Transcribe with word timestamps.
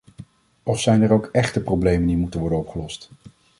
Of 0.63 0.81
zijn 0.81 1.01
er 1.01 1.11
ook 1.11 1.25
echte 1.31 1.61
problemen 1.61 2.07
die 2.07 2.17
moeten 2.17 2.39
worden 2.39 2.57
opgelost? 2.59 3.09